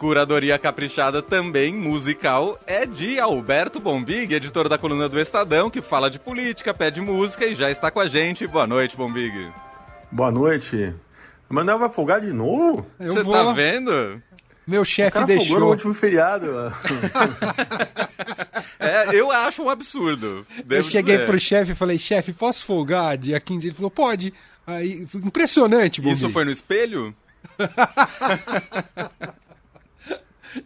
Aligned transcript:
Curadoria 0.00 0.58
caprichada 0.58 1.20
também 1.20 1.74
musical 1.74 2.58
é 2.66 2.86
de 2.86 3.20
Alberto 3.20 3.78
Bombig, 3.78 4.34
editor 4.34 4.66
da 4.66 4.78
coluna 4.78 5.10
do 5.10 5.20
Estadão, 5.20 5.68
que 5.68 5.82
fala 5.82 6.08
de 6.08 6.18
política, 6.18 6.72
pede 6.72 7.02
música 7.02 7.44
e 7.44 7.54
já 7.54 7.70
está 7.70 7.90
com 7.90 8.00
a 8.00 8.08
gente. 8.08 8.46
Boa 8.46 8.66
noite, 8.66 8.96
Bombig. 8.96 9.52
Boa 10.10 10.30
noite. 10.30 10.94
O 11.50 11.54
Manuel 11.54 11.80
vai 11.80 11.90
folgar 11.90 12.22
de 12.22 12.32
novo? 12.32 12.86
Você 12.98 13.22
vou... 13.22 13.34
tá 13.34 13.52
vendo? 13.52 14.22
Meu 14.66 14.86
chefe 14.86 15.22
deixou. 15.26 15.60
no 15.60 15.68
último 15.68 15.92
feriado. 15.92 16.48
é, 18.80 19.14
eu 19.14 19.30
acho 19.30 19.64
um 19.64 19.68
absurdo. 19.68 20.46
Eu 20.66 20.82
cheguei 20.82 21.16
dizer. 21.16 21.26
pro 21.26 21.38
chefe 21.38 21.72
e 21.72 21.74
falei, 21.74 21.98
chefe, 21.98 22.32
posso 22.32 22.64
folgar 22.64 23.18
dia 23.18 23.38
15? 23.38 23.66
Ele 23.66 23.74
falou, 23.74 23.90
pode. 23.90 24.32
Aí, 24.66 25.06
impressionante, 25.16 26.00
Bombi. 26.00 26.14
Isso 26.14 26.30
foi 26.30 26.46
no 26.46 26.50
espelho? 26.50 27.14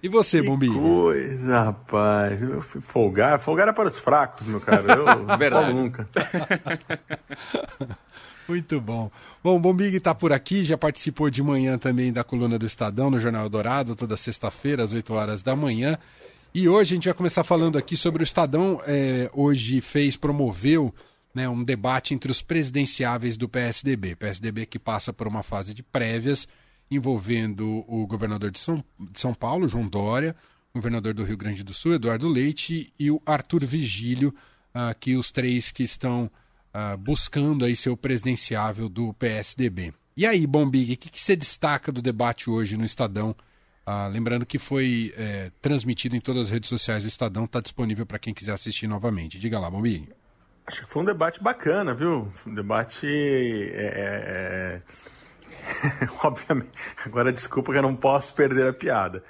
E 0.02 0.08
você, 0.08 0.40
que 0.40 0.46
Bombi? 0.46 0.68
Coisa, 0.68 1.60
rapaz. 1.60 2.42
Eu 2.42 2.60
fui 2.60 2.80
folgar. 2.80 3.40
Folgar 3.40 3.68
é 3.68 3.72
para 3.72 3.88
os 3.88 3.98
fracos, 3.98 4.46
meu 4.46 4.60
cara. 4.60 4.84
Eu 4.92 5.04
Verdade. 5.36 5.72
nunca. 5.72 6.06
Muito 8.48 8.80
bom. 8.80 9.10
Bom, 9.42 9.56
o 9.56 9.58
Bombig 9.58 9.96
está 9.96 10.14
por 10.14 10.32
aqui, 10.32 10.62
já 10.62 10.76
participou 10.76 11.30
de 11.30 11.42
manhã 11.42 11.78
também 11.78 12.12
da 12.12 12.22
coluna 12.22 12.58
do 12.58 12.66
Estadão 12.66 13.10
no 13.10 13.18
Jornal 13.18 13.48
Dourado, 13.48 13.96
toda 13.96 14.16
sexta-feira, 14.16 14.84
às 14.84 14.92
8 14.92 15.14
horas 15.14 15.42
da 15.42 15.56
manhã. 15.56 15.98
E 16.54 16.68
hoje 16.68 16.92
a 16.92 16.96
gente 16.96 17.04
vai 17.06 17.14
começar 17.14 17.42
falando 17.42 17.78
aqui 17.78 17.96
sobre 17.96 18.22
o 18.22 18.24
Estadão. 18.24 18.80
É, 18.86 19.30
hoje 19.32 19.80
fez, 19.80 20.16
promoveu 20.16 20.94
né, 21.34 21.48
um 21.48 21.64
debate 21.64 22.14
entre 22.14 22.30
os 22.30 22.42
presidenciáveis 22.42 23.36
do 23.36 23.48
PSDB. 23.48 24.14
PSDB 24.14 24.66
que 24.66 24.78
passa 24.78 25.12
por 25.12 25.26
uma 25.26 25.42
fase 25.42 25.74
de 25.74 25.82
prévias 25.82 26.46
envolvendo 26.90 27.84
o 27.88 28.06
governador 28.06 28.50
de 28.50 28.58
São, 28.58 28.84
de 28.98 29.20
São 29.20 29.34
Paulo, 29.34 29.68
João 29.68 29.88
Dória, 29.88 30.34
o 30.72 30.78
governador 30.78 31.14
do 31.14 31.24
Rio 31.24 31.36
Grande 31.36 31.62
do 31.62 31.72
Sul, 31.72 31.94
Eduardo 31.94 32.28
Leite, 32.28 32.92
e 32.98 33.10
o 33.10 33.22
Arthur 33.24 33.64
Vigílio, 33.64 34.34
uh, 34.74 34.94
que 34.98 35.16
os 35.16 35.30
três 35.30 35.70
que 35.70 35.82
estão 35.82 36.30
uh, 36.74 36.96
buscando 36.96 37.64
aí 37.64 37.76
ser 37.76 37.90
o 37.90 37.96
presidenciável 37.96 38.88
do 38.88 39.14
PSDB. 39.14 39.94
E 40.16 40.26
aí, 40.26 40.46
Bombig, 40.46 40.94
o 40.94 40.96
que, 40.96 41.10
que 41.10 41.20
você 41.20 41.34
destaca 41.34 41.90
do 41.90 42.02
debate 42.02 42.48
hoje 42.48 42.76
no 42.76 42.84
Estadão? 42.84 43.34
Uh, 43.86 44.08
lembrando 44.10 44.46
que 44.46 44.58
foi 44.58 45.12
é, 45.16 45.50
transmitido 45.60 46.16
em 46.16 46.20
todas 46.20 46.44
as 46.44 46.48
redes 46.48 46.70
sociais 46.70 47.02
do 47.02 47.08
Estadão, 47.08 47.44
está 47.44 47.60
disponível 47.60 48.06
para 48.06 48.18
quem 48.18 48.32
quiser 48.32 48.52
assistir 48.52 48.86
novamente. 48.86 49.38
Diga 49.38 49.58
lá, 49.58 49.70
Bombig. 49.70 50.08
Acho 50.66 50.86
que 50.86 50.90
foi 50.90 51.02
um 51.02 51.04
debate 51.04 51.42
bacana, 51.42 51.92
viu? 51.92 52.32
Um 52.46 52.54
debate. 52.54 53.06
É, 53.06 54.80
é, 54.80 54.82
obviamente. 56.22 56.70
Agora, 57.04 57.32
desculpa 57.32 57.72
que 57.72 57.78
eu 57.78 57.82
não 57.82 57.94
posso 57.94 58.34
perder 58.34 58.68
a 58.68 58.72
piada. 58.72 59.22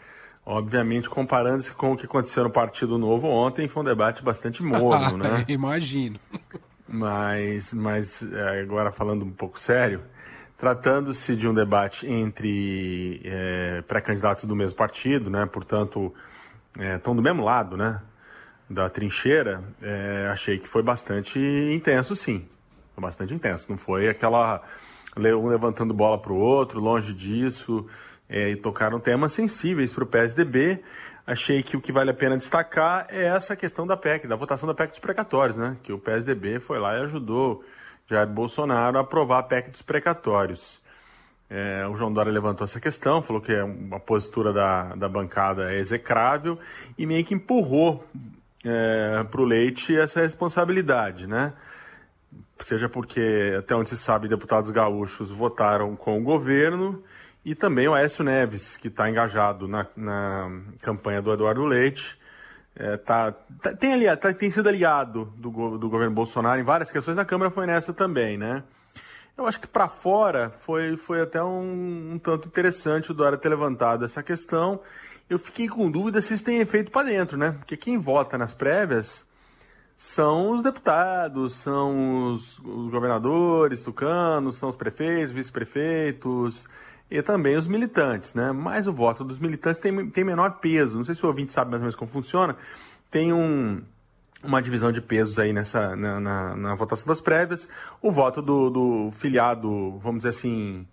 Obviamente, 0.47 1.09
comparando-se 1.09 1.73
com 1.73 1.93
o 1.93 1.97
que 1.97 2.05
aconteceu 2.05 2.45
no 2.45 2.51
Partido 2.51 2.99
Novo 2.99 3.27
ontem, 3.29 3.67
foi 3.67 3.83
um 3.83 3.87
debate 3.87 4.23
bastante 4.23 4.63
morno, 4.63 5.17
né? 5.19 5.45
Imagino. 5.49 6.21
Mas, 6.87 7.73
mas 7.73 8.23
é, 8.23 8.61
agora 8.61 8.93
falando 8.93 9.25
um 9.25 9.31
pouco 9.31 9.59
sério, 9.59 10.03
tratando-se 10.59 11.35
de 11.35 11.49
um 11.49 11.55
debate 11.55 12.07
entre 12.07 13.23
é, 13.25 13.83
pré-candidatos 13.89 14.45
do 14.45 14.55
mesmo 14.55 14.77
partido, 14.77 15.31
né? 15.31 15.47
Portanto, 15.47 16.13
estão 16.79 17.15
é, 17.15 17.17
do 17.17 17.23
mesmo 17.23 17.43
lado, 17.43 17.77
né? 17.77 18.03
Da 18.69 18.89
trincheira, 18.91 19.65
é, 19.81 20.29
achei 20.31 20.59
que 20.59 20.69
foi 20.69 20.83
bastante 20.83 21.39
intenso, 21.39 22.15
sim. 22.15 22.47
Foi 22.95 23.03
bastante 23.03 23.33
intenso. 23.33 23.65
Não 23.69 23.79
foi 23.79 24.09
aquela 24.09 24.63
um 25.17 25.47
levantando 25.47 25.95
bola 25.95 26.19
para 26.19 26.33
o 26.33 26.37
outro, 26.37 26.81
longe 26.81 27.13
disso, 27.13 27.87
é, 28.29 28.51
e 28.51 28.57
tocaram 28.57 28.99
temas 28.99 29.33
sensíveis 29.33 29.93
para 29.93 30.05
o 30.05 30.07
PSDB 30.07 30.83
achei 31.27 31.63
que 31.63 31.77
o 31.77 31.81
que 31.81 31.93
vale 31.93 32.11
a 32.11 32.15
pena 32.15 32.37
destacar 32.37 33.07
é 33.09 33.25
essa 33.25 33.57
questão 33.57 33.87
da 33.87 33.97
PEC, 33.97 34.27
da 34.27 34.37
votação 34.37 34.67
da 34.67 34.75
PEC 34.75 34.91
dos 34.91 34.99
precatórios, 34.99 35.57
né? 35.57 35.77
Que 35.83 35.93
o 35.93 35.99
PSDB 35.99 36.61
foi 36.61 36.79
lá 36.79 36.99
e 36.99 37.03
ajudou 37.03 37.65
Jair 38.09 38.29
Bolsonaro 38.29 38.99
a 38.99 39.01
aprovar 39.01 39.39
a 39.39 39.43
PEC 39.43 39.71
dos 39.71 39.83
precatórios. 39.83 40.81
É, 41.49 41.87
o 41.87 41.95
João 41.95 42.13
Dória 42.13 42.33
levantou 42.33 42.65
essa 42.65 42.81
questão, 42.81 43.23
falou 43.23 43.41
que 43.41 43.53
é 43.53 43.63
uma 43.63 44.01
postura 44.01 44.53
da, 44.53 44.95
da 44.95 45.09
bancada 45.09 45.73
é 45.73 45.79
execrável 45.79 46.59
e 46.99 47.07
meio 47.07 47.25
que 47.25 47.35
empurrou 47.35 48.05
é, 48.65 49.25
para 49.25 49.41
o 49.41 49.45
Leite 49.45 49.97
essa 49.97 50.21
responsabilidade, 50.21 51.27
né? 51.27 51.53
Seja 52.61 52.89
porque, 52.89 53.55
até 53.59 53.75
onde 53.75 53.89
se 53.89 53.97
sabe, 53.97 54.29
deputados 54.29 54.71
gaúchos 54.71 55.31
votaram 55.31 55.95
com 55.97 56.19
o 56.19 56.23
governo 56.23 57.03
e 57.45 57.55
também 57.55 57.87
o 57.87 57.95
Aécio 57.95 58.25
Neves, 58.25 58.77
que 58.77 58.89
está 58.89 59.11
engajado 59.11 59.69
na, 59.69 59.87
na, 59.97 60.63
campanha 60.81 61.21
do 61.21 61.33
Eduardo 61.33 61.65
Leite. 61.65 62.19
É, 62.77 62.97
tá, 62.97 63.33
tá, 63.61 63.75
tem, 63.75 63.93
ali, 63.93 64.17
tá, 64.17 64.33
tem 64.33 64.51
sido 64.51 64.69
aliado 64.69 65.27
do, 65.37 65.79
do 65.79 65.89
governo 65.89 66.15
Bolsonaro 66.15 66.61
em 66.61 66.65
várias 66.65 66.91
questões, 66.91 67.17
na 67.17 67.25
Câmara 67.25 67.51
foi 67.51 67.67
nessa 67.67 67.93
também, 67.93 68.37
né? 68.39 68.65
Eu 69.37 69.47
acho 69.47 69.61
que 69.61 69.67
para 69.67 69.89
fora 69.89 70.51
foi, 70.61 70.97
foi 70.97 71.21
até 71.21 71.43
um, 71.43 72.13
um, 72.15 72.19
tanto 72.19 72.49
interessante 72.49 73.11
o 73.11 73.15
Dória 73.15 73.37
ter 73.37 73.49
levantado 73.49 74.05
essa 74.05 74.23
questão. 74.23 74.81
Eu 75.29 75.39
fiquei 75.39 75.69
com 75.69 75.91
dúvida 75.91 76.23
se 76.23 76.35
isso 76.35 76.45
tem 76.45 76.61
efeito 76.61 76.91
para 76.91 77.09
dentro, 77.09 77.37
né? 77.37 77.53
Porque 77.53 77.77
quem 77.77 77.99
vota 77.99 78.39
nas 78.39 78.55
prévias 78.55 79.25
são 79.97 80.51
os 80.51 80.63
deputados, 80.63 81.55
são 81.55 82.33
os, 82.33 82.59
os 82.59 82.91
governadores 82.91 83.83
tucanos, 83.83 84.57
são 84.57 84.69
os 84.69 84.77
prefeitos, 84.77 85.33
vice-prefeitos, 85.33 86.67
e 87.11 87.23
também 87.23 87.57
os 87.57 87.69
militantes, 87.69 88.35
né? 88.35 88.51
Mas 88.51 88.89
o 88.89 88.93
voto 88.93 89.23
dos 89.23 89.39
militantes 89.39 89.81
tem, 89.81 90.11
tem 90.11 90.25
menor 90.25 90.59
peso. 90.59 90.97
Não 90.97 91.05
sei 91.05 91.15
se 91.15 91.25
o 91.25 91.29
ouvinte 91.29 91.53
sabe 91.53 91.71
mais 91.71 91.81
ou 91.81 91.85
menos 91.85 91.97
como 91.97 92.11
funciona. 92.11 92.57
Tem 93.11 93.33
um, 93.33 93.83
uma 94.43 94.61
divisão 94.61 94.91
de 94.91 95.01
pesos 95.01 95.39
aí 95.39 95.53
nessa, 95.53 95.95
na, 95.95 96.19
na, 96.19 96.57
na 96.57 96.75
votação 96.75 97.07
das 97.07 97.21
prévias. 97.21 97.69
O 98.03 98.11
voto 98.11 98.43
do, 98.43 98.71
do, 98.71 99.11
filiado, 99.13 99.99
vamos 99.99 100.25
dizer 100.25 100.31
assim, 100.31 100.87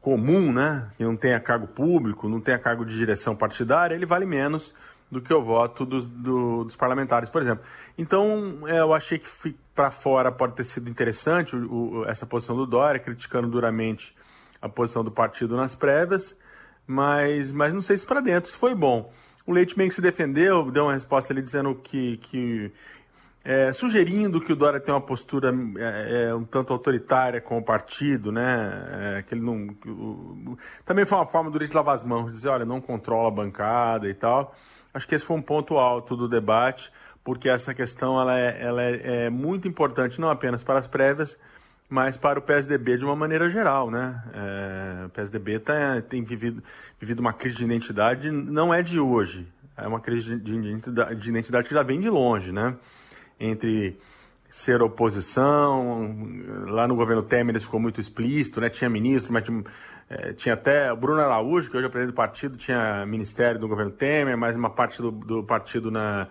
comum, 0.00 0.52
né? 0.52 0.90
Que 0.98 1.04
não 1.04 1.16
tenha 1.16 1.40
cargo 1.40 1.66
público, 1.66 2.28
não 2.28 2.40
tenha 2.40 2.58
cargo 2.58 2.84
de 2.84 2.96
direção 2.96 3.34
partidária, 3.34 3.94
ele 3.94 4.04
vale 4.06 4.26
menos 4.26 4.74
do 5.10 5.20
que 5.20 5.32
o 5.34 5.42
voto 5.42 5.84
dos, 5.84 6.06
do, 6.06 6.64
dos 6.64 6.76
parlamentares, 6.76 7.28
por 7.28 7.42
exemplo. 7.42 7.64
Então, 7.98 8.60
é, 8.66 8.78
eu 8.78 8.94
achei 8.94 9.18
que 9.18 9.28
para 9.74 9.90
fora 9.90 10.30
pode 10.30 10.54
ter 10.54 10.64
sido 10.64 10.88
interessante 10.88 11.56
o, 11.56 11.72
o, 11.72 12.04
essa 12.06 12.24
posição 12.24 12.56
do 12.56 12.66
Dória, 12.66 13.00
criticando 13.00 13.48
duramente 13.48 14.14
a 14.62 14.68
posição 14.68 15.02
do 15.02 15.10
partido 15.10 15.56
nas 15.56 15.74
prévias, 15.74 16.36
mas, 16.86 17.52
mas 17.52 17.72
não 17.72 17.80
sei 17.80 17.96
se 17.96 18.06
para 18.06 18.20
dentro, 18.20 18.52
foi 18.52 18.74
bom. 18.74 19.12
O 19.46 19.52
Leite 19.52 19.76
meio 19.76 19.88
que 19.88 19.96
se 19.96 20.02
defendeu, 20.02 20.70
deu 20.70 20.84
uma 20.84 20.92
resposta 20.92 21.32
ali 21.32 21.42
dizendo 21.42 21.74
que, 21.74 22.18
que 22.18 22.72
é, 23.42 23.72
sugerindo 23.72 24.40
que 24.40 24.52
o 24.52 24.56
Dória 24.56 24.78
tem 24.78 24.92
uma 24.92 25.00
postura 25.00 25.52
é, 25.78 26.24
é, 26.28 26.34
um 26.34 26.44
tanto 26.44 26.72
autoritária 26.72 27.40
com 27.40 27.56
o 27.58 27.62
partido, 27.62 28.30
né? 28.30 29.18
É, 29.18 29.22
que 29.22 29.34
ele 29.34 29.40
não, 29.40 29.68
que 29.68 29.88
o, 29.88 30.58
também 30.84 31.06
foi 31.06 31.16
uma 31.16 31.26
forma 31.26 31.50
do 31.50 31.58
Leite 31.58 31.74
lavar 31.74 31.96
as 31.96 32.04
mãos, 32.04 32.32
dizer, 32.32 32.48
olha, 32.48 32.66
não 32.66 32.80
controla 32.80 33.28
a 33.28 33.30
bancada 33.30 34.08
e 34.08 34.14
tal. 34.14 34.54
Acho 34.92 35.06
que 35.06 35.14
esse 35.14 35.24
foi 35.24 35.36
um 35.36 35.42
ponto 35.42 35.78
alto 35.78 36.16
do 36.16 36.28
debate, 36.28 36.92
porque 37.22 37.48
essa 37.48 37.74
questão 37.74 38.20
ela 38.20 38.38
é, 38.38 38.58
ela 38.60 38.82
é, 38.82 39.24
é 39.26 39.30
muito 39.30 39.68
importante 39.68 40.20
não 40.20 40.30
apenas 40.30 40.64
para 40.64 40.80
as 40.80 40.86
prévias, 40.86 41.38
mas 41.88 42.16
para 42.16 42.38
o 42.38 42.42
PSDB 42.42 42.98
de 42.98 43.04
uma 43.04 43.16
maneira 43.16 43.48
geral, 43.48 43.90
né? 43.90 44.22
É, 44.32 45.06
o 45.06 45.08
PSDB 45.10 45.58
tá, 45.58 46.00
tem 46.08 46.22
vivido, 46.22 46.62
vivido 47.00 47.20
uma 47.20 47.32
crise 47.32 47.58
de 47.58 47.64
identidade, 47.64 48.30
não 48.30 48.72
é 48.72 48.82
de 48.82 49.00
hoje, 49.00 49.46
é 49.76 49.86
uma 49.86 50.00
crise 50.00 50.36
de 50.36 50.54
identidade, 50.54 51.20
de 51.20 51.28
identidade 51.28 51.68
que 51.68 51.74
já 51.74 51.82
vem 51.82 52.00
de 52.00 52.08
longe, 52.08 52.52
né? 52.52 52.76
Entre 53.38 53.98
ser 54.48 54.82
oposição, 54.82 56.06
lá 56.66 56.86
no 56.86 56.96
governo 56.96 57.22
Temer 57.22 57.56
isso 57.56 57.66
ficou 57.66 57.80
muito 57.80 58.00
explícito, 58.00 58.60
né? 58.60 58.68
Tinha 58.68 58.90
ministro, 58.90 59.32
mas 59.32 59.44
é, 60.10 60.32
tinha 60.32 60.54
até 60.54 60.92
o 60.92 60.96
Bruno 60.96 61.20
Araújo, 61.20 61.70
que 61.70 61.76
hoje 61.76 61.86
é 61.86 61.88
presidente 61.88 62.12
do 62.12 62.16
partido, 62.16 62.56
tinha 62.56 63.06
ministério 63.06 63.60
do 63.60 63.68
governo 63.68 63.92
Temer, 63.92 64.36
mas 64.36 64.56
uma 64.56 64.68
parte 64.68 65.00
do, 65.00 65.12
do 65.12 65.44
partido 65.44 65.90
na, 65.90 66.26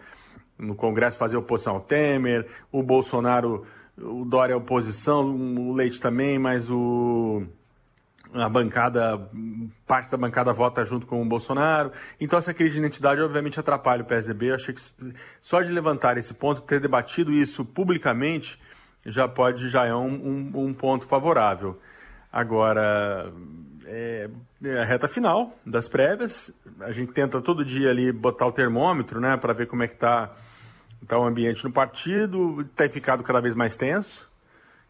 no 0.58 0.76
Congresso 0.76 1.18
fazia 1.18 1.40
oposição 1.40 1.76
ao 1.76 1.82
Temer, 1.82 2.46
o 2.72 2.84
Bolsonaro 2.84 3.66
o 4.02 4.24
Dória 4.26 4.54
é 4.54 4.56
oposição, 4.56 5.26
o 5.26 5.74
Leite 5.74 6.00
também, 6.00 6.40
mas 6.40 6.70
o 6.70 7.44
a 8.32 8.48
bancada, 8.48 9.28
parte 9.88 10.12
da 10.12 10.18
bancada 10.18 10.54
vota 10.54 10.86
junto 10.86 11.08
com 11.08 11.20
o 11.20 11.26
Bolsonaro. 11.26 11.92
Então 12.22 12.38
essa 12.38 12.54
crise 12.54 12.74
de 12.74 12.78
identidade 12.78 13.20
obviamente 13.22 13.60
atrapalha 13.60 14.04
o 14.04 14.06
PSDB. 14.06 14.52
Eu 14.52 14.56
achei 14.56 14.74
que 14.74 14.82
só 15.42 15.62
de 15.64 15.72
levantar 15.72 16.16
esse 16.18 16.34
ponto, 16.34 16.62
ter 16.62 16.80
debatido 16.80 17.34
isso 17.34 17.66
publicamente, 17.66 18.60
já 19.04 19.28
pode, 19.28 19.70
já 19.70 19.86
é 19.86 19.96
um, 19.96 20.52
um, 20.54 20.66
um 20.66 20.74
ponto 20.74 21.08
favorável. 21.08 21.80
Agora, 22.32 23.32
é, 23.86 24.30
é, 24.64 24.82
a 24.82 24.86
reta 24.86 25.08
final 25.08 25.58
das 25.66 25.88
prévias, 25.88 26.52
a 26.82 26.92
gente 26.92 27.12
tenta 27.12 27.42
todo 27.42 27.66
dia 27.66 27.90
ali 27.90 28.12
botar 28.12 28.46
o 28.46 28.52
termômetro, 28.52 29.20
né, 29.20 29.36
para 29.38 29.54
ver 29.54 29.68
como 29.68 29.84
é 29.84 29.88
que 29.88 29.96
está 29.96 30.36
então, 31.04 31.22
o 31.22 31.26
ambiente 31.26 31.64
no 31.64 31.72
partido 31.72 32.64
tem 32.76 32.90
ficado 32.90 33.24
cada 33.24 33.40
vez 33.40 33.56
mais 33.56 33.76
tenso. 33.76 34.28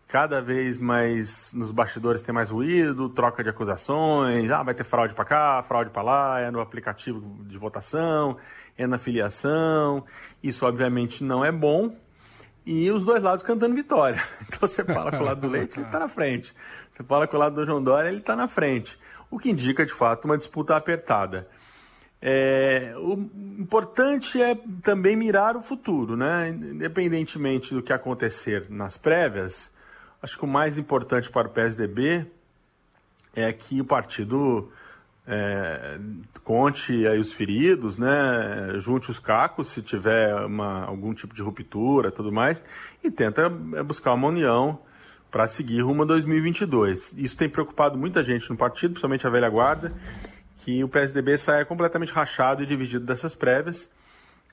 cada 0.08 0.42
vez 0.42 0.80
mais 0.80 1.54
nos 1.54 1.72
bastidores 1.72 2.24
tem 2.24 2.34
mais 2.34 2.50
ruído, 2.50 3.10
troca 3.10 3.44
de 3.44 3.50
acusações, 3.50 4.50
ah, 4.50 4.64
vai 4.64 4.74
ter 4.74 4.84
fraude 4.84 5.14
para 5.14 5.24
cá, 5.24 5.62
fraude 5.62 5.92
para 5.92 6.02
lá, 6.02 6.40
é 6.40 6.50
no 6.50 6.60
aplicativo 6.60 7.22
de 7.46 7.56
votação, 7.60 8.36
é 8.76 8.88
na 8.88 8.98
filiação. 8.98 10.04
Isso 10.42 10.66
obviamente 10.66 11.24
não 11.24 11.46
é 11.46 11.52
bom. 11.52 11.96
E 12.66 12.90
os 12.90 13.06
dois 13.06 13.22
lados 13.22 13.44
cantando 13.44 13.76
vitória. 13.76 14.22
Então 14.48 14.68
você 14.68 14.84
fala 14.84 15.12
com 15.12 15.18
o 15.18 15.26
lado 15.26 15.42
do 15.42 15.48
Leite, 15.48 15.78
ele 15.78 15.86
está 15.86 16.00
na 16.00 16.10
frente. 16.10 16.56
Você 17.00 17.06
fala 17.06 17.26
com 17.26 17.38
o 17.38 17.40
lado 17.40 17.56
do 17.56 17.66
João 17.66 17.82
Dória, 17.82 18.10
ele 18.10 18.18
está 18.18 18.36
na 18.36 18.46
frente. 18.46 19.00
O 19.32 19.40
que 19.40 19.50
indica, 19.50 19.86
de 19.86 19.94
fato, 19.94 20.26
uma 20.26 20.38
disputa 20.38 20.76
apertada. 20.76 21.48
É, 22.22 22.94
o 22.98 23.14
importante 23.58 24.42
é 24.42 24.54
também 24.84 25.16
mirar 25.16 25.56
o 25.56 25.62
futuro, 25.62 26.18
né? 26.18 26.50
Independentemente 26.50 27.74
do 27.74 27.82
que 27.82 27.94
acontecer 27.94 28.66
nas 28.70 28.98
prévias, 28.98 29.72
acho 30.22 30.38
que 30.38 30.44
o 30.44 30.48
mais 30.48 30.78
importante 30.78 31.32
para 31.32 31.48
o 31.48 31.52
PSDB 31.52 32.26
é 33.34 33.54
que 33.54 33.80
o 33.80 33.86
partido 33.86 34.70
é, 35.26 35.98
conte 36.44 37.08
aí 37.08 37.18
os 37.18 37.32
feridos, 37.32 37.98
né? 37.98 38.74
Junte 38.76 39.10
os 39.10 39.20
cacos 39.20 39.70
se 39.70 39.82
tiver 39.82 40.36
uma, 40.44 40.84
algum 40.84 41.14
tipo 41.14 41.34
de 41.34 41.42
ruptura, 41.42 42.12
tudo 42.12 42.30
mais, 42.30 42.62
e 43.02 43.10
tenta 43.10 43.44
é, 43.76 43.84
buscar 43.84 44.14
uma 44.14 44.28
união 44.28 44.82
para 45.32 45.48
seguir 45.48 45.82
rumo 45.82 46.04
a 46.04 46.06
2022. 46.06 47.14
Isso 47.18 47.38
tem 47.38 47.50
preocupado 47.50 47.98
muita 47.98 48.24
gente 48.24 48.50
no 48.50 48.58
partido, 48.58 48.92
principalmente 48.92 49.26
a 49.26 49.30
velha 49.30 49.50
guarda 49.50 49.94
que 50.64 50.84
o 50.84 50.88
PSDB 50.88 51.38
saia 51.38 51.66
completamente 51.66 52.12
rachado 52.12 52.62
e 52.62 52.66
dividido 52.66 53.06
dessas 53.06 53.34
prévias, 53.34 53.90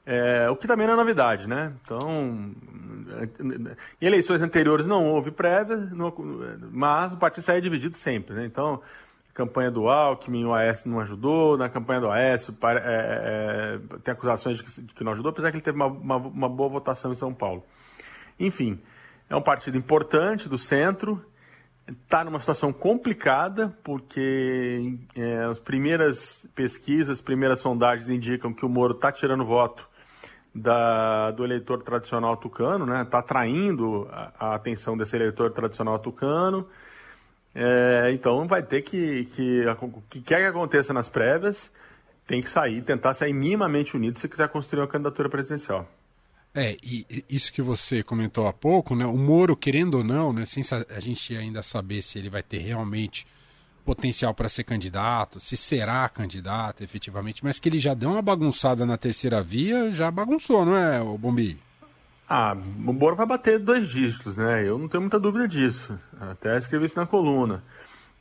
é, 0.04 0.48
o 0.48 0.56
que 0.56 0.66
também 0.66 0.86
não 0.86 0.94
é 0.94 0.96
novidade, 0.96 1.48
né? 1.48 1.72
Então, 1.82 2.54
em 4.00 4.06
eleições 4.06 4.40
anteriores 4.40 4.86
não 4.86 5.04
houve 5.08 5.32
prévias, 5.32 5.90
mas 6.70 7.12
o 7.12 7.16
partido 7.16 7.42
saía 7.42 7.60
dividido 7.60 7.96
sempre, 7.96 8.34
né? 8.34 8.44
Então, 8.44 8.80
campanha 9.34 9.70
do 9.70 9.88
Alckmin, 9.88 10.44
o 10.44 10.54
Aécio 10.54 10.88
não 10.88 11.00
ajudou, 11.00 11.58
na 11.58 11.68
campanha 11.68 12.00
do 12.00 12.10
Aécio 12.10 12.56
é, 12.62 13.78
é, 13.84 13.98
tem 14.02 14.12
acusações 14.12 14.58
de 14.58 14.64
que, 14.64 14.80
de 14.80 14.94
que, 14.94 15.04
não 15.04 15.12
ajudou, 15.12 15.30
apesar 15.30 15.50
que 15.50 15.56
ele 15.56 15.64
teve 15.64 15.76
uma, 15.76 15.86
uma, 15.86 16.16
uma 16.16 16.48
boa 16.48 16.68
votação 16.68 17.12
em 17.12 17.16
São 17.16 17.34
Paulo. 17.34 17.64
Enfim, 18.38 18.80
é 19.28 19.36
um 19.36 19.42
partido 19.42 19.76
importante 19.76 20.48
do 20.48 20.58
centro, 20.58 21.24
está 22.02 22.24
numa 22.24 22.40
situação 22.40 22.72
complicada, 22.72 23.76
porque 23.82 24.98
é, 25.14 25.44
as 25.44 25.58
primeiras 25.58 26.46
pesquisas, 26.54 27.18
as 27.18 27.20
primeiras 27.20 27.60
sondagens 27.60 28.08
indicam 28.08 28.52
que 28.52 28.64
o 28.64 28.68
Moro 28.68 28.94
está 28.94 29.12
tirando 29.12 29.44
voto 29.44 29.88
da, 30.54 31.30
do 31.32 31.44
eleitor 31.44 31.82
tradicional 31.82 32.36
tucano, 32.36 32.86
né? 32.86 33.02
Está 33.02 33.18
atraindo 33.18 34.08
a, 34.10 34.32
a, 34.38 34.54
atenção 34.54 34.96
desse 34.96 35.14
eleitor 35.14 35.52
tradicional 35.52 35.98
tucano. 35.98 36.66
É, 37.54 38.10
então 38.12 38.46
vai 38.46 38.62
ter 38.62 38.82
que, 38.82 39.26
que, 39.26 39.64
o 39.66 40.02
que 40.08 40.20
quer 40.20 40.40
que 40.40 40.46
aconteça 40.46 40.92
nas 40.92 41.08
prévias, 41.08 41.72
tem 42.26 42.42
que 42.42 42.50
sair, 42.50 42.82
tentar 42.82 43.14
sair 43.14 43.32
minimamente 43.32 43.96
unido 43.96 44.18
se 44.18 44.28
quiser 44.28 44.48
construir 44.48 44.80
uma 44.80 44.88
candidatura 44.88 45.28
presidencial. 45.28 45.86
É, 46.56 46.74
e 46.82 47.06
isso 47.28 47.52
que 47.52 47.60
você 47.60 48.02
comentou 48.02 48.48
há 48.48 48.52
pouco, 48.52 48.96
né? 48.96 49.04
O 49.04 49.18
Moro, 49.18 49.54
querendo 49.54 49.98
ou 49.98 50.04
não, 50.04 50.32
né, 50.32 50.46
sem 50.46 50.62
a 50.88 51.00
gente 51.00 51.36
ainda 51.36 51.62
saber 51.62 52.00
se 52.00 52.18
ele 52.18 52.30
vai 52.30 52.42
ter 52.42 52.58
realmente 52.58 53.26
potencial 53.84 54.32
para 54.32 54.48
ser 54.48 54.64
candidato, 54.64 55.38
se 55.38 55.54
será 55.54 56.08
candidato 56.08 56.82
efetivamente, 56.82 57.44
mas 57.44 57.58
que 57.58 57.68
ele 57.68 57.78
já 57.78 57.92
deu 57.92 58.10
uma 58.10 58.22
bagunçada 58.22 58.86
na 58.86 58.96
terceira 58.96 59.42
via, 59.42 59.92
já 59.92 60.10
bagunçou, 60.10 60.64
não 60.64 60.74
é, 60.74 60.98
o 61.02 61.18
Bombi? 61.18 61.60
Ah, 62.26 62.56
o 62.56 62.92
Moro 62.92 63.14
vai 63.14 63.26
bater 63.26 63.58
dois 63.58 63.86
dígitos, 63.86 64.34
né? 64.34 64.66
Eu 64.66 64.78
não 64.78 64.88
tenho 64.88 65.02
muita 65.02 65.20
dúvida 65.20 65.46
disso. 65.46 65.96
Até 66.18 66.56
escrevi 66.56 66.86
isso 66.86 66.98
na 66.98 67.06
coluna. 67.06 67.62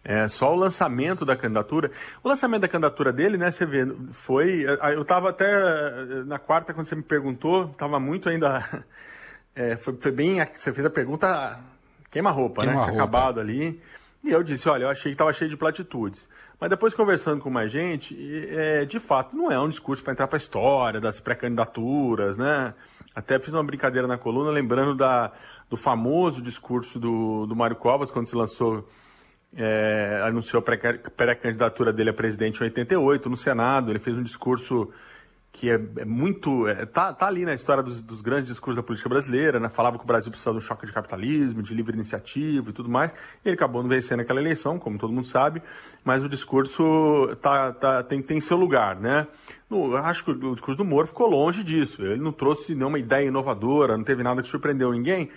É, 0.07 0.27
só 0.27 0.53
o 0.53 0.55
lançamento 0.55 1.25
da 1.25 1.35
candidatura. 1.35 1.89
O 2.23 2.29
lançamento 2.29 2.61
da 2.61 2.67
candidatura 2.67 3.11
dele, 3.11 3.37
né, 3.37 3.49
você 3.49 3.65
vê, 3.65 3.87
foi. 4.11 4.63
Eu 4.93 5.01
estava 5.01 5.31
até 5.31 6.23
na 6.25 6.37
quarta, 6.37 6.75
quando 6.75 6.85
você 6.85 6.95
me 6.95 7.01
perguntou, 7.01 7.71
estava 7.71 7.99
muito 7.99 8.29
ainda. 8.29 8.63
É, 9.55 9.75
foi, 9.81 9.97
foi, 9.99 10.11
bem. 10.11 10.45
Você 10.53 10.71
fez 10.71 10.85
a 10.85 10.91
pergunta 10.91 11.59
queima-roupa, 12.11 12.61
queima 12.61 12.75
né? 12.75 12.79
Roupa. 12.81 12.93
Acabado 12.93 13.39
ali. 13.39 13.81
E 14.23 14.29
eu 14.29 14.43
disse: 14.43 14.69
olha, 14.69 14.83
eu 14.83 14.89
achei 14.89 15.11
que 15.11 15.15
estava 15.15 15.33
cheio 15.33 15.49
de 15.49 15.57
platitudes. 15.57 16.29
Mas 16.61 16.69
depois 16.69 16.93
conversando 16.93 17.41
com 17.41 17.49
mais 17.49 17.71
gente, 17.71 18.15
é, 18.51 18.85
de 18.85 18.99
fato, 18.99 19.35
não 19.35 19.51
é 19.51 19.59
um 19.59 19.67
discurso 19.67 20.03
para 20.03 20.13
entrar 20.13 20.27
para 20.27 20.37
a 20.37 20.39
história 20.39 21.01
das 21.01 21.19
pré-candidaturas, 21.19 22.37
né? 22.37 22.75
Até 23.15 23.39
fiz 23.39 23.53
uma 23.53 23.63
brincadeira 23.63 24.07
na 24.07 24.19
coluna, 24.19 24.51
lembrando 24.51 24.93
da, 24.93 25.31
do 25.67 25.75
famoso 25.75 26.43
discurso 26.43 26.99
do, 26.99 27.47
do 27.47 27.55
Mário 27.55 27.75
Covas, 27.75 28.11
quando 28.11 28.27
se 28.27 28.35
lançou 28.35 28.87
é, 29.55 30.21
anunciou 30.23 30.59
a 30.61 31.09
pré-candidatura 31.11 31.91
dele 31.91 32.09
a 32.09 32.13
presidente 32.13 32.59
em 32.59 32.63
88 32.63 33.29
no 33.29 33.37
Senado. 33.37 33.91
Ele 33.91 33.99
fez 33.99 34.15
um 34.15 34.23
discurso 34.23 34.91
que 35.55 35.69
é, 35.69 35.79
é 35.99 36.03
muito. 36.03 36.67
É, 36.67 36.85
tá, 36.85 37.13
tá 37.13 37.27
ali 37.27 37.45
na 37.45 37.53
história 37.53 37.81
dos, 37.81 38.01
dos, 38.01 38.19
grandes 38.19 38.49
discursos 38.49 38.75
da 38.75 38.83
política 38.83 39.07
brasileira, 39.07 39.57
né? 39.57 39.69
Falava 39.69 39.97
que 39.97 40.03
o 40.03 40.07
Brasil 40.07 40.29
precisava 40.29 40.59
de 40.59 40.65
um 40.65 40.67
choque 40.67 40.85
de 40.85 40.91
capitalismo, 40.91 41.63
de 41.63 41.73
livre 41.73 41.95
iniciativa 41.95 42.69
e 42.69 42.73
tudo 42.73 42.89
mais. 42.89 43.11
E 43.43 43.47
ele 43.47 43.55
acabou 43.55 43.81
não 43.81 43.89
vencendo 43.89 44.19
aquela 44.19 44.41
eleição, 44.41 44.77
como 44.77 44.97
todo 44.97 45.13
mundo 45.13 45.25
sabe, 45.25 45.61
mas 46.03 46.25
o 46.25 46.27
discurso 46.27 47.33
tá, 47.41 47.71
tá, 47.71 48.03
tem, 48.03 48.21
tem 48.21 48.41
seu 48.41 48.57
lugar, 48.57 48.99
né? 48.99 49.27
No, 49.69 49.95
acho 49.95 50.25
que 50.25 50.31
o 50.31 50.51
discurso 50.51 50.77
do 50.77 50.83
Moro 50.83 51.07
ficou 51.07 51.29
longe 51.29 51.63
disso. 51.63 52.03
Ele 52.03 52.21
não 52.21 52.33
trouxe 52.33 52.75
nenhuma 52.75 52.99
ideia 52.99 53.25
inovadora, 53.25 53.95
não 53.95 54.03
teve 54.03 54.23
nada 54.23 54.41
que 54.41 54.49
surpreendeu 54.49 54.91
ninguém. 54.91 55.31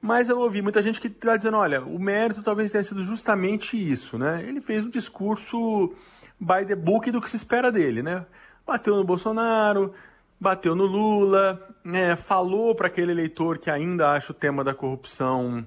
Mas 0.00 0.28
eu 0.28 0.38
ouvi 0.38 0.62
muita 0.62 0.80
gente 0.80 1.00
que 1.00 1.08
está 1.08 1.36
dizendo, 1.36 1.56
olha, 1.56 1.82
o 1.82 1.98
mérito 1.98 2.40
talvez 2.40 2.70
tenha 2.70 2.84
sido 2.84 3.02
justamente 3.02 3.76
isso, 3.76 4.16
né? 4.16 4.44
Ele 4.46 4.60
fez 4.60 4.86
um 4.86 4.90
discurso 4.90 5.92
by 6.38 6.64
the 6.64 6.76
book 6.76 7.10
do 7.10 7.20
que 7.20 7.28
se 7.28 7.36
espera 7.36 7.72
dele, 7.72 8.00
né? 8.00 8.24
Bateu 8.66 8.96
no 8.96 9.04
Bolsonaro, 9.04 9.94
bateu 10.40 10.74
no 10.74 10.86
Lula, 10.86 11.62
né? 11.84 12.16
falou 12.16 12.74
para 12.74 12.88
aquele 12.88 13.12
eleitor 13.12 13.58
que 13.58 13.70
ainda 13.70 14.10
acha 14.10 14.32
o 14.32 14.34
tema 14.34 14.64
da 14.64 14.74
corrupção 14.74 15.64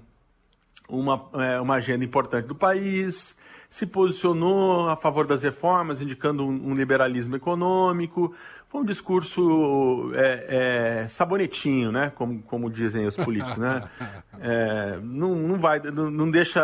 uma, 0.90 1.30
é, 1.34 1.62
uma 1.62 1.76
agenda 1.76 2.04
importante 2.04 2.48
do 2.48 2.56
país, 2.56 3.36
se 3.70 3.86
posicionou 3.86 4.90
a 4.90 4.96
favor 4.96 5.28
das 5.28 5.44
reformas, 5.44 6.02
indicando 6.02 6.44
um, 6.44 6.70
um 6.70 6.76
liberalismo 6.76 7.36
econômico, 7.36 8.34
foi 8.70 8.82
um 8.82 8.86
discurso 8.86 10.12
é, 10.14 11.02
é, 11.04 11.08
sabonetinho, 11.08 11.92
né? 11.92 12.12
Como, 12.16 12.42
como 12.44 12.70
dizem 12.70 13.08
os 13.08 13.16
políticos, 13.16 13.58
né? 13.58 13.84
É, 14.42 14.98
não, 15.04 15.36
não 15.36 15.60
vai, 15.60 15.82
não, 15.82 16.10
não 16.10 16.32
deixa, 16.32 16.62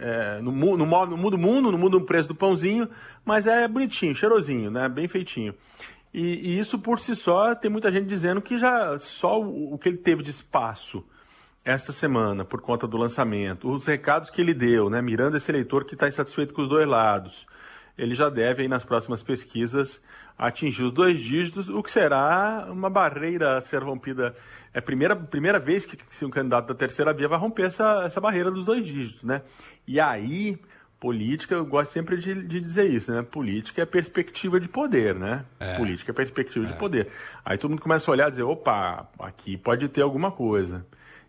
é, 0.00 0.40
não, 0.42 0.50
não, 0.50 0.76
não 0.76 1.16
muda 1.16 1.36
o 1.36 1.38
mundo, 1.38 1.70
não 1.70 1.78
muda 1.78 1.96
o 1.96 2.00
preço 2.00 2.28
do 2.28 2.34
pãozinho, 2.34 2.88
mas 3.24 3.46
é 3.46 3.68
bonitinho, 3.68 4.12
cheirosinho, 4.12 4.68
né? 4.68 4.88
Bem 4.88 5.06
feitinho. 5.06 5.54
E, 6.12 6.20
e, 6.20 6.58
isso 6.58 6.76
por 6.76 6.98
si 6.98 7.14
só 7.14 7.54
tem 7.54 7.70
muita 7.70 7.92
gente 7.92 8.08
dizendo 8.08 8.42
que 8.42 8.58
já 8.58 8.98
só 8.98 9.40
o, 9.40 9.74
o 9.74 9.78
que 9.78 9.88
ele 9.88 9.98
teve 9.98 10.20
de 10.24 10.30
espaço 10.30 11.04
esta 11.68 11.92
semana 11.92 12.46
por 12.46 12.62
conta 12.62 12.86
do 12.86 12.96
lançamento, 12.96 13.70
os 13.70 13.84
recados 13.84 14.30
que 14.30 14.40
ele 14.40 14.54
deu, 14.54 14.88
né? 14.88 15.02
Mirando 15.02 15.36
esse 15.36 15.50
eleitor 15.50 15.84
que 15.84 15.92
está 15.92 16.08
insatisfeito 16.08 16.54
com 16.54 16.62
os 16.62 16.68
dois 16.68 16.88
lados, 16.88 17.46
ele 17.98 18.14
já 18.14 18.30
deve 18.30 18.62
aí 18.62 18.68
nas 18.68 18.84
próximas 18.84 19.22
pesquisas 19.22 20.02
atingir 20.38 20.84
os 20.84 20.92
dois 20.92 21.20
dígitos, 21.20 21.68
o 21.68 21.82
que 21.82 21.90
será 21.90 22.66
uma 22.70 22.88
barreira 22.88 23.58
a 23.58 23.60
ser 23.60 23.82
rompida. 23.82 24.34
É 24.72 24.78
a 24.78 24.82
primeira, 24.82 25.14
primeira 25.14 25.58
vez 25.58 25.84
que, 25.84 25.94
que 25.94 26.24
um 26.24 26.30
candidato 26.30 26.68
da 26.68 26.74
terceira 26.74 27.12
via 27.12 27.28
vai 27.28 27.38
romper 27.38 27.64
essa, 27.64 28.04
essa 28.06 28.18
barreira 28.18 28.50
dos 28.50 28.64
dois 28.64 28.86
dígitos, 28.86 29.22
né? 29.22 29.42
E 29.86 30.00
aí, 30.00 30.58
política, 30.98 31.54
eu 31.54 31.66
gosto 31.66 31.92
sempre 31.92 32.16
de, 32.16 32.46
de 32.46 32.60
dizer 32.60 32.90
isso, 32.90 33.12
né? 33.12 33.20
Política 33.20 33.82
é 33.82 33.84
perspectiva 33.84 34.58
de 34.58 34.70
poder, 34.70 35.14
né? 35.16 35.44
É. 35.60 35.76
Política 35.76 36.12
é 36.12 36.14
perspectiva 36.14 36.64
é. 36.64 36.68
de 36.70 36.78
poder. 36.78 37.08
Aí 37.44 37.58
todo 37.58 37.72
mundo 37.72 37.82
começa 37.82 38.10
a 38.10 38.12
olhar 38.12 38.28
e 38.28 38.30
dizer, 38.30 38.44
opa, 38.44 39.06
aqui 39.18 39.58
pode 39.58 39.86
ter 39.90 40.00
alguma 40.00 40.30
coisa. 40.30 40.86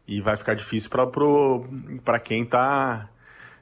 E 0.10 0.20
vai 0.22 0.36
ficar 0.36 0.56
difícil 0.56 0.90
para 2.04 2.20
quem 2.20 2.42
está 2.42 3.08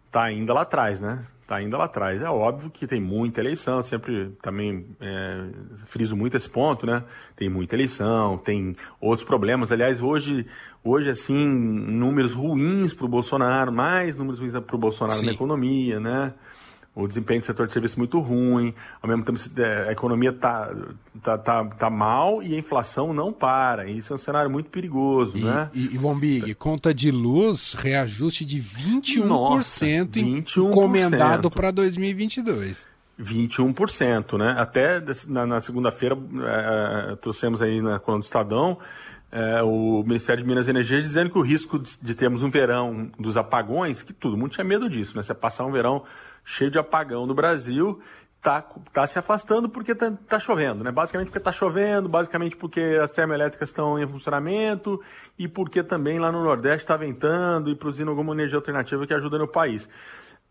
tá 0.09 0.23
ainda 0.23 0.53
lá 0.53 0.61
atrás, 0.61 1.01
né? 1.01 1.25
está 1.47 1.55
ainda 1.55 1.77
lá 1.77 1.85
atrás. 1.85 2.21
É 2.21 2.29
óbvio 2.29 2.69
que 2.69 2.85
tem 2.85 3.01
muita 3.01 3.39
eleição, 3.39 3.81
sempre 3.81 4.31
também 4.41 4.85
é, 4.99 5.45
friso 5.85 6.15
muito 6.15 6.35
esse 6.35 6.49
ponto, 6.49 6.85
né? 6.85 7.03
Tem 7.35 7.49
muita 7.49 7.75
eleição, 7.75 8.37
tem 8.37 8.75
outros 8.99 9.25
problemas. 9.25 9.71
Aliás, 9.71 10.01
hoje, 10.01 10.45
hoje 10.83 11.09
assim, 11.09 11.45
números 11.45 12.33
ruins 12.33 12.93
para 12.93 13.05
o 13.05 13.09
Bolsonaro, 13.09 13.71
mais 13.71 14.17
números 14.17 14.39
ruins 14.41 14.59
para 14.59 14.75
o 14.75 14.79
Bolsonaro 14.79 15.19
Sim. 15.19 15.27
na 15.27 15.31
economia, 15.31 15.99
né? 16.01 16.33
O 16.97 17.07
desempenho 17.07 17.39
do 17.39 17.45
setor 17.45 17.67
de 17.67 17.73
serviço 17.73 17.99
muito 17.99 18.19
ruim, 18.19 18.73
ao 19.01 19.07
mesmo 19.07 19.23
tempo 19.23 19.39
é, 19.61 19.89
a 19.89 19.91
economia 19.91 20.31
está 20.31 20.73
tá, 21.21 21.37
tá, 21.37 21.65
tá 21.65 21.89
mal 21.91 22.41
e 22.41 22.55
a 22.55 22.57
inflação 22.57 23.13
não 23.13 23.31
para. 23.31 23.87
Isso 23.87 24.11
é 24.11 24.15
um 24.15 24.19
cenário 24.19 24.49
muito 24.49 24.71
perigoso, 24.71 25.37
e, 25.37 25.43
né? 25.43 25.69
E, 25.75 25.93
e 25.93 25.97
Bombig, 25.97 26.55
conta 26.55 26.93
de 26.93 27.11
luz, 27.11 27.73
reajuste 27.73 28.43
de 28.43 28.59
21% 28.59 29.25
Nossa, 29.25 29.85
21%. 29.85 30.57
encomendado 30.57 31.51
para 31.51 31.69
2022. 31.69 32.87
21%, 33.19 34.37
né? 34.37 34.55
Até 34.57 35.01
na, 35.27 35.45
na 35.45 35.61
segunda-feira 35.61 36.17
é, 36.45 37.15
trouxemos 37.17 37.61
aí 37.61 37.79
na 37.79 37.99
coluna 37.99 38.21
do 38.21 38.25
Estadão 38.25 38.77
é, 39.31 39.61
o 39.61 40.03
Ministério 40.03 40.41
de 40.41 40.47
Minas 40.47 40.67
e 40.67 40.69
Energia 40.69 41.01
dizendo 41.01 41.29
que 41.29 41.37
o 41.37 41.41
risco 41.41 41.77
de, 41.77 41.97
de, 42.01 42.15
termos 42.15 42.43
um 42.43 42.49
verão 42.49 43.11
dos 43.19 43.35
apagões, 43.35 44.01
que 44.01 44.13
todo 44.13 44.37
mundo 44.37 44.51
tinha 44.51 44.63
medo 44.63 44.89
disso, 44.89 45.17
né? 45.17 45.23
Você 45.23 45.33
passar 45.33 45.65
um 45.65 45.71
verão 45.71 46.03
cheio 46.47 46.71
de 46.71 46.79
apagão 46.79 47.27
no 47.27 47.35
Brasil, 47.35 48.01
tá, 48.41 48.61
tá 48.93 49.05
se 49.05 49.19
afastando 49.19 49.67
porque 49.67 49.93
tá, 49.93 50.13
tá 50.27 50.39
chovendo, 50.39 50.81
né? 50.81 50.91
Basicamente 50.91 51.27
porque 51.27 51.41
tá 51.41 51.51
chovendo, 51.51 52.07
basicamente 52.07 52.55
porque 52.55 52.79
as 53.03 53.11
termoelétricas 53.11 53.67
estão 53.67 54.01
em 54.01 54.07
funcionamento 54.07 55.03
e 55.37 55.45
porque 55.45 55.83
também 55.83 56.17
lá 56.17 56.31
no 56.31 56.41
Nordeste 56.41 56.83
está 56.83 56.95
ventando 56.95 57.69
e 57.69 57.75
produzindo 57.75 58.09
alguma 58.09 58.33
energia 58.33 58.57
alternativa 58.57 59.05
que 59.05 59.13
ajuda 59.13 59.37
no 59.37 59.47
país. 59.47 59.89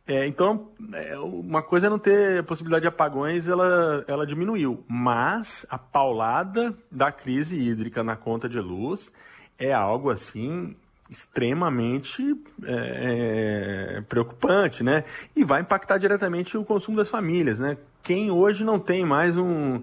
É, 0.07 0.27
então, 0.27 0.69
é, 0.93 1.19
uma 1.19 1.63
coisa 1.63 1.87
é 1.87 1.91
não 1.91 1.99
ter 1.99 2.45
possibilidade 2.45 2.83
de 2.83 2.89
apagões, 2.89 3.49
ela, 3.49 4.05
ela 4.07 4.27
diminuiu. 4.27 4.85
Mas 4.87 5.65
a 5.71 5.79
paulada 5.79 6.77
da 6.93 7.11
crise 7.11 7.59
hídrica 7.59 8.05
na 8.05 8.17
conta 8.17 8.51
de 8.51 8.61
luz 8.61 9.11
é 9.59 9.73
algo 9.73 10.11
assim 10.11 10.77
extremamente 11.09 12.23
é, 12.65 13.97
é, 13.97 14.01
preocupante, 14.03 14.83
né? 14.83 15.05
E 15.35 15.45
vai 15.45 15.61
impactar 15.61 15.99
diretamente 15.99 16.57
o 16.57 16.65
consumo 16.65 16.97
das 16.97 17.09
famílias, 17.09 17.59
né? 17.59 17.77
Quem 18.03 18.31
hoje 18.31 18.65
não 18.65 18.79
tem 18.79 19.05
mais 19.05 19.37
um, 19.37 19.83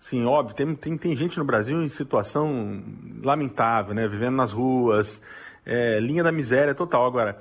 assim, 0.00 0.24
óbvio, 0.24 0.56
tem, 0.56 0.74
tem, 0.74 0.96
tem 0.96 1.14
gente 1.14 1.38
no 1.38 1.44
Brasil 1.44 1.82
em 1.82 1.88
situação 1.88 2.82
lamentável, 3.22 3.94
né? 3.94 4.08
Vivendo 4.08 4.36
nas 4.36 4.52
ruas, 4.52 5.20
é, 5.64 6.00
linha 6.00 6.22
da 6.22 6.32
miséria 6.32 6.74
total. 6.74 7.06
Agora, 7.06 7.38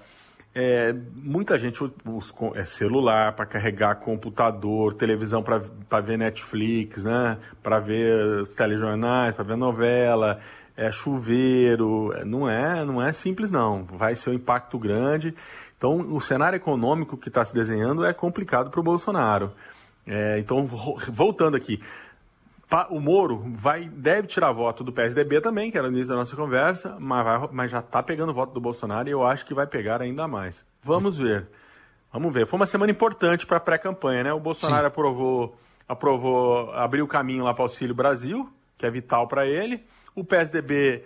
é, 0.53 0.93
muita 1.15 1.57
gente 1.57 1.83
usa 1.83 2.33
é, 2.55 2.65
celular 2.65 3.33
para 3.33 3.45
carregar 3.45 3.95
computador, 3.95 4.93
televisão 4.93 5.41
para 5.43 6.01
ver 6.01 6.17
Netflix, 6.17 7.03
né? 7.03 7.37
Para 7.61 7.79
ver 7.79 8.47
telejornais, 8.57 9.35
para 9.35 9.43
ver 9.43 9.55
novela, 9.55 10.39
é 10.79 10.93
chuveiro, 10.93 12.13
é, 12.13 12.23
não 12.23 12.49
é, 12.49 12.85
não 12.85 13.01
é 13.01 13.11
simples 13.11 13.51
não. 13.51 13.83
Vai 13.83 14.15
ser 14.15 14.29
um 14.29 14.33
impacto 14.33 14.79
grande. 14.79 15.35
Então, 15.77 15.97
o 15.97 16.21
cenário 16.21 16.55
econômico 16.55 17.17
que 17.17 17.27
está 17.27 17.43
se 17.43 17.53
desenhando 17.53 18.05
é 18.05 18.13
complicado 18.13 18.69
para 18.69 18.79
o 18.79 18.83
Bolsonaro. 18.83 19.51
É, 20.07 20.39
então, 20.39 20.65
voltando 21.11 21.57
aqui, 21.57 21.81
o 22.89 22.99
Moro 23.01 23.43
vai, 23.55 23.89
deve 23.89 24.27
tirar 24.27 24.53
voto 24.53 24.81
do 24.81 24.93
PSDB 24.93 25.41
também, 25.41 25.69
que 25.69 25.77
era 25.77 25.87
o 25.87 25.91
início 25.91 26.07
da 26.07 26.15
nossa 26.15 26.35
conversa, 26.35 26.95
mas, 26.97 27.25
vai, 27.25 27.49
mas 27.51 27.71
já 27.71 27.79
está 27.79 28.01
pegando 28.01 28.33
voto 28.33 28.53
do 28.53 28.61
Bolsonaro 28.61 29.09
e 29.09 29.11
eu 29.11 29.25
acho 29.25 29.45
que 29.45 29.53
vai 29.53 29.67
pegar 29.67 30.01
ainda 30.01 30.29
mais. 30.29 30.63
Vamos 30.81 31.17
ver. 31.17 31.45
Vamos 32.11 32.33
ver. 32.33 32.47
Foi 32.47 32.57
uma 32.57 32.65
semana 32.65 32.91
importante 32.91 33.45
para 33.45 33.57
a 33.57 33.59
pré-campanha, 33.59 34.23
né? 34.23 34.33
O 34.33 34.39
Bolsonaro 34.39 34.87
aprovou, 34.87 35.57
aprovou, 35.87 36.71
abriu 36.71 37.03
o 37.03 37.07
caminho 37.07 37.43
lá 37.43 37.53
para 37.53 37.63
o 37.63 37.65
Auxílio 37.65 37.93
Brasil, 37.93 38.49
que 38.77 38.85
é 38.85 38.89
vital 38.89 39.27
para 39.27 39.45
ele. 39.45 39.83
O 40.19 40.23
PSDB 40.25 41.03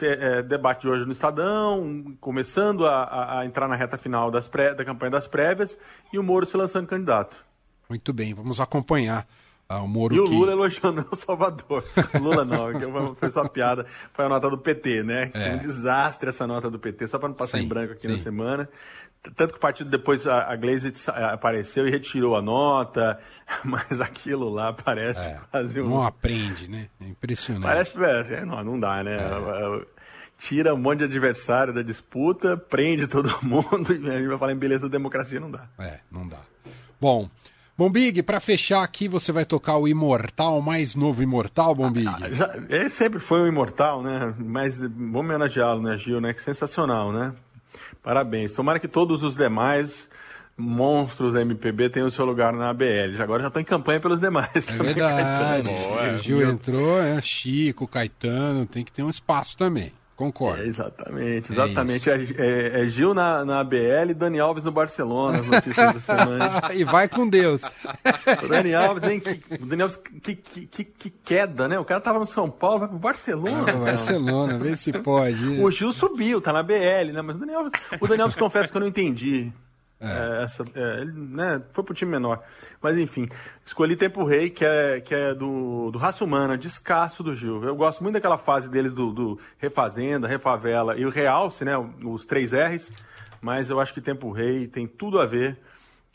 é, 0.00 0.42
debate 0.42 0.82
de 0.82 0.88
hoje 0.88 1.04
no 1.04 1.12
Estadão, 1.12 2.16
começando 2.20 2.86
a, 2.86 3.38
a, 3.38 3.46
entrar 3.46 3.68
na 3.68 3.76
reta 3.76 3.96
final 3.96 4.30
pré, 4.50 4.74
da 4.74 4.84
campanha 4.84 5.12
das 5.12 5.28
prévias, 5.28 5.78
e 6.12 6.18
o 6.18 6.22
Moro 6.22 6.44
se 6.44 6.56
lançando 6.56 6.88
candidato. 6.88 7.36
Muito 7.88 8.12
bem, 8.12 8.34
vamos 8.34 8.60
acompanhar 8.60 9.26
ah, 9.68 9.80
o 9.80 9.88
Moro 9.88 10.14
e 10.14 10.20
o 10.20 10.24
Lula 10.24 10.46
que... 10.46 10.52
elogiando 10.52 11.06
o 11.10 11.16
Salvador. 11.16 11.84
Lula 12.20 12.44
não, 12.44 12.72
que 12.72 13.18
foi 13.18 13.30
só 13.32 13.48
piada. 13.48 13.84
Foi 14.12 14.24
a 14.24 14.28
nota 14.28 14.48
do 14.48 14.58
PT, 14.58 15.02
né? 15.02 15.30
É. 15.34 15.54
Um 15.54 15.58
desastre 15.58 16.28
essa 16.28 16.46
nota 16.46 16.70
do 16.70 16.78
PT, 16.78 17.08
só 17.08 17.18
para 17.18 17.28
não 17.28 17.34
passar 17.34 17.58
sim, 17.58 17.64
em 17.64 17.68
branco 17.68 17.92
aqui 17.92 18.02
sim. 18.02 18.12
na 18.12 18.18
semana. 18.18 18.68
Tanto 19.34 19.52
que 19.52 19.58
o 19.58 19.60
partido 19.60 19.90
depois, 19.90 20.26
a, 20.26 20.50
a 20.52 20.56
Glaze 20.56 20.92
apareceu 21.32 21.86
e 21.86 21.90
retirou 21.90 22.36
a 22.36 22.42
nota, 22.42 23.18
mas 23.64 24.00
aquilo 24.00 24.48
lá 24.48 24.72
parece 24.72 25.20
é, 25.20 25.40
quase 25.50 25.80
um... 25.80 25.88
Não 25.88 26.02
aprende, 26.02 26.68
né? 26.68 26.88
É 27.00 27.08
impressionante. 27.08 27.92
Parece, 27.92 28.34
é, 28.34 28.44
não, 28.44 28.62
não 28.62 28.80
dá, 28.80 29.02
né? 29.02 29.16
É. 29.16 29.96
Tira 30.38 30.74
um 30.74 30.78
monte 30.78 30.98
de 30.98 31.04
adversário 31.04 31.72
da 31.72 31.82
disputa, 31.82 32.56
prende 32.56 33.06
todo 33.06 33.34
mundo 33.42 33.92
e 33.92 34.10
a 34.10 34.18
gente 34.18 34.28
vai 34.28 34.38
falar 34.38 34.52
em 34.52 34.58
beleza 34.58 34.82
da 34.82 34.92
democracia, 34.92 35.40
não 35.40 35.50
dá. 35.50 35.66
É, 35.78 36.00
não 36.10 36.28
dá. 36.28 36.40
Bom, 37.00 37.28
Bombig, 37.76 38.22
para 38.22 38.40
fechar 38.40 38.82
aqui, 38.82 39.06
você 39.06 39.30
vai 39.30 39.44
tocar 39.44 39.76
o 39.76 39.86
Imortal, 39.86 40.62
mais 40.62 40.94
novo 40.94 41.22
Imortal, 41.22 41.74
Bombig? 41.74 42.08
Ah, 42.08 42.56
ele 42.70 42.88
sempre 42.88 43.18
foi 43.18 43.40
o 43.42 43.46
Imortal, 43.46 44.02
né? 44.02 44.34
Mas 44.38 44.78
vamos 44.78 45.20
homenageá-lo, 45.20 45.82
né, 45.82 45.98
Gil, 45.98 46.18
né? 46.18 46.32
Que 46.32 46.40
sensacional, 46.40 47.12
né? 47.12 47.34
Parabéns. 48.06 48.54
Tomara 48.54 48.78
que 48.78 48.86
todos 48.86 49.24
os 49.24 49.34
demais 49.34 50.08
monstros 50.56 51.32
da 51.32 51.42
MPB 51.42 51.90
tenham 51.90 52.06
o 52.06 52.10
seu 52.10 52.24
lugar 52.24 52.52
na 52.52 52.70
ABL. 52.70 53.20
Agora 53.20 53.42
já 53.42 53.48
estou 53.48 53.60
em 53.60 53.64
campanha 53.64 53.98
pelos 53.98 54.20
demais. 54.20 54.68
É 54.68 54.72
verdade. 54.80 55.68
o 56.14 56.18
Gil 56.18 56.48
entrou, 56.48 57.02
é 57.02 57.20
Chico, 57.20 57.88
Caetano, 57.88 58.64
tem 58.64 58.84
que 58.84 58.92
ter 58.92 59.02
um 59.02 59.10
espaço 59.10 59.56
também. 59.56 59.92
Concordo. 60.16 60.62
É, 60.62 60.66
exatamente, 60.66 61.52
exatamente. 61.52 62.10
É, 62.10 62.14
é, 62.38 62.80
é, 62.80 62.88
Gil 62.88 63.12
na, 63.12 63.44
na 63.44 63.60
ABL 63.60 64.10
e 64.10 64.14
Dani 64.14 64.40
Alves 64.40 64.64
no 64.64 64.72
Barcelona, 64.72 65.40
as 65.40 65.46
notícias 65.46 65.92
da 65.92 66.00
semana. 66.00 66.62
e 66.74 66.84
vai 66.84 67.06
com 67.06 67.28
Deus. 67.28 67.62
o 68.42 68.48
Dani 68.48 68.74
Alves, 68.74 69.04
hein? 69.04 69.20
Que, 69.20 69.58
Dani 69.58 69.82
Alves, 69.82 69.96
que, 70.22 70.34
que, 70.34 70.84
que, 70.84 71.10
queda, 71.10 71.68
né? 71.68 71.78
O 71.78 71.84
cara 71.84 72.00
tava 72.00 72.18
no 72.18 72.26
São 72.26 72.50
Paulo, 72.50 72.78
vai 72.78 72.88
pro 72.88 72.98
Barcelona. 72.98 73.66
Ah, 73.68 73.84
Barcelona, 73.84 74.58
vê 74.58 74.74
se 74.74 74.90
pode. 74.90 75.60
O 75.60 75.70
Gil 75.70 75.92
subiu, 75.92 76.40
tá 76.40 76.50
na 76.50 76.62
BL, 76.62 77.12
né? 77.12 77.20
Mas 77.20 77.36
o 77.36 77.40
Dani 77.40 77.54
Alves, 77.54 77.72
o 78.00 78.08
Dani 78.08 78.22
Alves 78.22 78.38
confessa 78.38 78.68
que 78.70 78.76
eu 78.76 78.80
não 78.80 78.88
entendi. 78.88 79.52
É. 80.00 80.06
É, 80.06 80.42
essa, 80.44 80.64
é, 80.74 81.00
ele 81.00 81.12
né, 81.12 81.62
foi 81.72 81.82
pro 81.82 81.94
time 81.94 82.10
menor. 82.10 82.42
Mas 82.82 82.98
enfim, 82.98 83.28
escolhi 83.64 83.96
Tempo 83.96 84.24
Rei, 84.24 84.50
que 84.50 84.64
é, 84.64 85.00
que 85.00 85.14
é 85.14 85.34
do, 85.34 85.90
do 85.90 85.98
Raça 85.98 86.24
Humana, 86.24 86.58
descasso 86.58 87.22
do 87.22 87.34
Gil. 87.34 87.64
Eu 87.64 87.74
gosto 87.74 88.02
muito 88.02 88.14
daquela 88.14 88.38
fase 88.38 88.68
dele 88.68 88.90
do, 88.90 89.12
do 89.12 89.40
Refazenda, 89.58 90.28
Refavela 90.28 90.96
e 90.96 91.06
o 91.06 91.10
Realce, 91.10 91.64
né? 91.64 91.76
Os 92.04 92.26
três 92.26 92.52
R's. 92.52 92.90
Mas 93.40 93.70
eu 93.70 93.80
acho 93.80 93.94
que 93.94 94.00
Tempo 94.00 94.30
Rei 94.30 94.66
tem 94.66 94.86
tudo 94.86 95.18
a 95.20 95.26
ver 95.26 95.58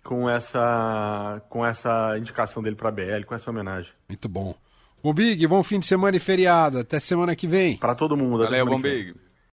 com 0.03 0.29
essa, 0.29 1.41
com 1.49 1.65
essa 1.65 2.17
indicação 2.17 2.61
dele 2.61 2.75
para 2.75 2.91
BL, 2.91 3.23
com 3.25 3.35
essa 3.35 3.49
homenagem. 3.49 3.91
Muito 4.07 4.27
bom. 4.27 4.55
Bom 5.03 5.13
Big, 5.13 5.45
bom 5.47 5.63
fim 5.63 5.79
de 5.79 5.87
semana 5.87 6.17
e 6.17 6.19
feriado. 6.19 6.79
Até 6.79 6.99
semana 6.99 7.35
que 7.35 7.47
vem. 7.47 7.77
Para 7.77 7.95
todo 7.95 8.15
mundo. 8.15 8.43
Valeu, 8.43 8.65
Bom 8.65 8.79
Big. 8.79 9.15